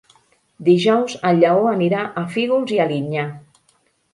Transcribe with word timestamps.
Dijous 0.69 1.17
en 1.31 1.37
Lleó 1.43 1.67
anirà 1.73 2.07
a 2.23 2.27
Fígols 2.37 2.75
i 2.79 2.83
Alinyà. 2.87 3.29